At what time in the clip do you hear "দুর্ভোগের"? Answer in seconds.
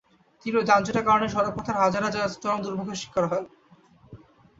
2.63-2.99